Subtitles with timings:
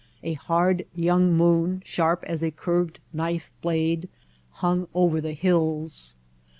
[0.23, 4.09] A hard young moon, sharp as a curved knife blade,
[4.49, 6.15] hung over the hills.